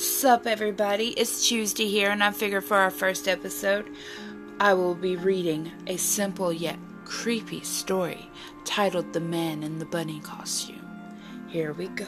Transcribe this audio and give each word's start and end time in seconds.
What's 0.00 0.24
up, 0.24 0.46
everybody? 0.46 1.08
It's 1.08 1.46
Tuesdae 1.46 1.86
here, 1.86 2.08
and 2.08 2.24
I 2.24 2.30
figure 2.30 2.62
for 2.62 2.78
our 2.78 2.90
first 2.90 3.28
episode, 3.28 3.86
I 4.58 4.72
will 4.72 4.94
be 4.94 5.14
reading 5.14 5.70
a 5.86 5.98
simple 5.98 6.50
yet 6.50 6.78
creepy 7.04 7.60
story 7.60 8.30
titled 8.64 9.12
The 9.12 9.20
Man 9.20 9.62
in 9.62 9.78
the 9.78 9.84
Bunny 9.84 10.20
Costume. 10.20 10.88
Here 11.48 11.74
we 11.74 11.88
go. 11.88 12.06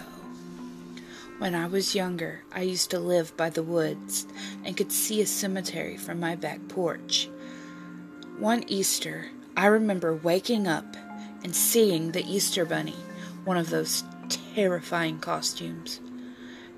When 1.36 1.54
I 1.54 1.66
was 1.66 1.94
younger, 1.94 2.42
I 2.50 2.62
used 2.62 2.90
to 2.92 2.98
live 2.98 3.36
by 3.36 3.50
the 3.50 3.62
woods 3.62 4.26
and 4.64 4.74
could 4.74 4.90
see 4.90 5.20
a 5.20 5.26
cemetery 5.26 5.98
from 5.98 6.18
my 6.18 6.34
back 6.34 6.66
porch. 6.68 7.28
One 8.38 8.64
Easter, 8.68 9.28
I 9.54 9.66
remember 9.66 10.14
waking 10.14 10.66
up 10.66 10.96
and 11.44 11.54
seeing 11.54 12.12
the 12.12 12.24
Easter 12.24 12.64
Bunny, 12.64 12.96
one 13.44 13.58
of 13.58 13.68
those 13.68 14.02
terrifying 14.30 15.18
costumes. 15.18 16.00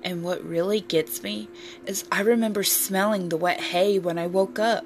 And 0.05 0.23
what 0.23 0.45
really 0.45 0.81
gets 0.81 1.23
me 1.23 1.49
is 1.87 2.05
I 2.11 2.21
remember 2.21 2.61
smelling 2.61 3.29
the 3.29 3.37
wet 3.37 3.59
hay 3.59 3.97
when 3.97 4.19
I 4.19 4.27
woke 4.27 4.59
up. 4.59 4.85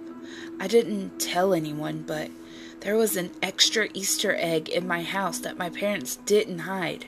I 0.62 0.68
didn't 0.68 1.20
tell 1.20 1.54
anyone, 1.54 2.04
but 2.08 2.32
there 2.80 2.96
was 2.96 3.18
an 3.18 3.32
extra 3.42 3.90
Easter 3.94 4.34
egg 4.40 4.70
in 4.70 4.88
my 4.88 5.04
house 5.04 5.40
that 5.40 5.58
my 5.58 5.70
parents 5.70 6.16
didn't 6.16 6.60
hide. 6.60 7.08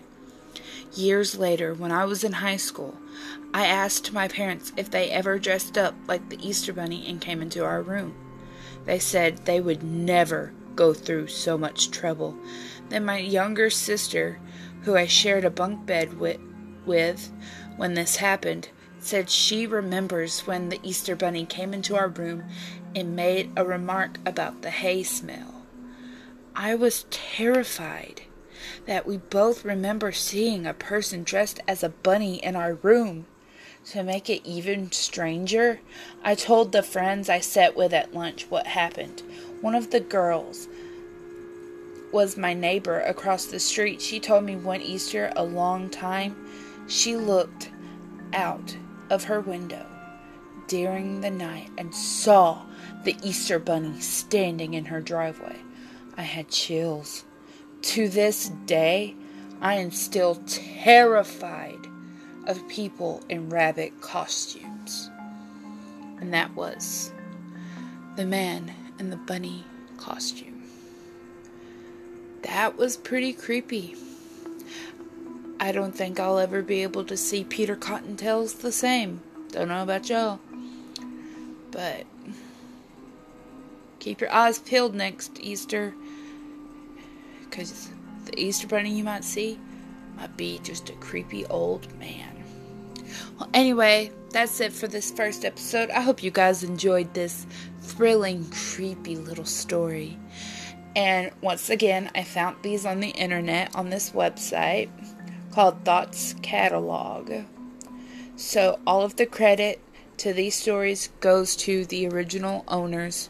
Years 0.94 1.38
later, 1.38 1.74
when 1.74 1.94
I 1.94 2.04
was 2.04 2.26
in 2.26 2.34
high 2.34 2.58
school, 2.58 2.98
I 3.54 3.66
asked 3.66 4.12
my 4.12 4.28
parents 4.28 4.74
if 4.76 4.92
they 4.92 5.10
ever 5.10 5.40
dressed 5.40 5.78
up 5.78 5.96
like 6.06 6.28
the 6.28 6.46
Easter 6.46 6.74
Bunny 6.74 7.08
and 7.08 7.22
came 7.22 7.42
into 7.42 7.64
our 7.64 7.82
room. 7.82 8.14
They 8.84 9.00
said 9.00 9.46
they 9.46 9.62
would 9.62 9.84
never 9.84 10.52
go 10.76 10.94
through 10.94 11.28
so 11.28 11.58
much 11.58 11.92
trouble. 11.92 12.36
Then 12.90 13.06
my 13.06 13.20
younger 13.20 13.70
sister, 13.70 14.40
who 14.82 14.98
I 14.98 15.08
shared 15.08 15.46
a 15.46 15.50
bunk 15.50 15.86
bed 15.86 16.20
with, 16.20 16.40
with 16.86 17.32
when 17.78 17.94
this 17.94 18.18
happened, 18.18 18.70
said 19.00 19.30
she 19.30 19.66
remembers 19.66 20.42
when 20.42 20.70
the 20.70 20.80
Easter 20.84 21.16
Bunny 21.16 21.46
came 21.46 21.74
into 21.74 21.96
our 21.96 22.08
room 22.08 22.44
and 22.96 23.16
made 23.16 23.52
a 23.56 23.66
remark 23.66 24.18
about 24.26 24.62
the 24.62 24.70
hay 24.70 25.04
smell. 25.04 25.64
I 26.56 26.76
was 26.76 27.06
terrified 27.10 28.24
that 28.86 29.08
we 29.08 29.18
both 29.18 29.66
remember 29.66 30.12
seeing 30.12 30.66
a 30.66 30.74
person 30.74 31.24
dressed 31.24 31.60
as 31.68 31.84
a 31.84 31.90
bunny 31.90 32.44
in 32.44 32.56
our 32.56 32.76
room. 32.76 33.26
To 33.86 34.04
make 34.04 34.30
it 34.30 34.46
even 34.46 34.92
stranger, 34.92 35.80
I 36.24 36.36
told 36.36 36.72
the 36.72 36.84
friends 36.84 37.30
I 37.30 37.40
sat 37.40 37.76
with 37.76 37.94
at 37.94 38.14
lunch 38.14 38.46
what 38.50 38.68
happened. 38.68 39.24
One 39.62 39.74
of 39.74 39.90
the 39.90 40.00
girls 40.00 40.68
was 42.12 42.38
my 42.38 42.54
neighbor 42.54 43.00
across 43.00 43.46
the 43.46 43.60
street. 43.60 44.02
She 44.02 44.20
told 44.20 44.44
me 44.44 44.56
one 44.56 44.82
Easter, 44.82 45.32
a 45.36 45.44
long 45.44 45.90
time, 45.90 46.36
she 46.88 47.16
looked 47.16 47.70
out 48.34 48.76
of 49.10 49.26
her 49.26 49.40
window 49.40 49.86
during 50.68 51.22
the 51.22 51.30
night 51.30 51.70
and 51.78 51.94
saw 51.94 52.64
the 53.04 53.16
Easter 53.24 53.60
Bunny 53.60 54.00
standing 54.00 54.74
in 54.74 54.86
her 54.86 55.02
driveway. 55.02 55.58
I 56.18 56.22
had 56.22 56.50
chills. 56.50 57.26
To 57.82 58.08
this 58.08 58.50
day, 58.66 59.16
I 59.60 59.76
am 59.76 59.92
still 59.92 60.36
terrified 60.46 61.88
of 62.48 62.68
people 62.68 63.22
in 63.30 63.50
rabbit 63.50 64.02
costumes. 64.02 65.10
And 66.20 66.34
that 66.34 66.56
was 66.56 67.12
the 68.16 68.26
man 68.26 68.74
in 69.00 69.10
the 69.10 69.18
bunny 69.18 69.66
costume. 69.98 70.64
That 72.44 72.78
was 72.78 72.98
pretty 72.98 73.34
creepy. 73.34 73.96
I 75.62 75.72
don't 75.72 75.96
think 75.96 76.20
I'll 76.20 76.40
ever 76.40 76.64
be 76.64 76.82
able 76.82 77.06
to 77.06 77.16
see 77.16 77.44
Peter 77.44 77.76
Cottontails 77.76 78.62
the 78.62 78.72
same. 78.72 79.22
Don't 79.52 79.68
know 79.68 79.84
about 79.84 80.10
y'all. 80.10 80.40
But 81.70 82.08
keep 84.00 84.22
your 84.22 84.34
eyes 84.34 84.58
peeled 84.58 84.96
next 84.96 85.40
Easter. 85.40 85.94
Because 87.44 87.90
the 88.26 88.42
Easter 88.42 88.66
bunny 88.66 88.90
you 88.90 89.04
might 89.04 89.24
see 89.24 89.60
might 90.18 90.36
be 90.36 90.58
just 90.64 90.90
a 90.90 90.94
creepy 90.94 91.46
old 91.46 91.96
man. 92.00 92.44
Well, 93.38 93.50
anyway, 93.54 94.12
that's 94.32 94.60
it 94.62 94.74
for 94.74 94.88
this 94.88 95.12
first 95.12 95.46
episode. 95.46 95.92
I 95.92 96.02
hope 96.02 96.24
you 96.24 96.32
guys 96.32 96.64
enjoyed 96.64 97.14
this 97.14 97.46
thrilling, 97.82 98.50
creepy 98.50 99.16
little 99.16 99.46
story. 99.46 100.18
And 100.96 101.30
once 101.42 101.70
again, 101.70 102.10
I 102.16 102.24
found 102.24 102.58
these 102.64 102.84
on 102.84 103.00
the 103.00 103.10
internet 103.10 103.76
on 103.76 103.92
this 103.92 104.10
website 104.10 104.90
called 105.52 105.84
Thoughts 105.84 106.36
Catalog. 106.42 107.32
So 108.36 108.80
all 108.88 109.02
of 109.04 109.18
the 109.18 109.26
credit 109.26 109.80
to 110.18 110.34
these 110.34 110.56
stories 110.56 111.10
goes 111.20 111.56
to 111.58 111.86
the 111.86 112.08
original 112.08 112.64
owners. 112.68 113.30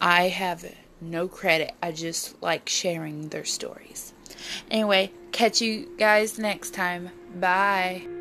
I 0.00 0.28
have 0.28 0.64
no 1.00 1.28
credit. 1.28 1.72
I 1.82 1.92
just 1.92 2.40
like 2.42 2.68
sharing 2.68 3.28
their 3.28 3.44
stories. 3.44 4.12
Anyway, 4.70 5.12
catch 5.32 5.60
you 5.60 5.90
guys 5.98 6.38
next 6.38 6.72
time. 6.72 7.10
Bye. 7.34 8.19